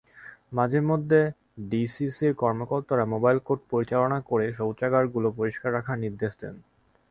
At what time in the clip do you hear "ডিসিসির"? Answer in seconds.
1.71-2.33